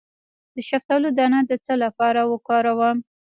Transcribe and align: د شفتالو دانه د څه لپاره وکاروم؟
د 0.55 0.57
شفتالو 0.69 1.07
دانه 1.17 1.39
د 1.49 1.51
څه 1.65 1.73
لپاره 1.83 2.21
وکاروم؟ 2.31 2.97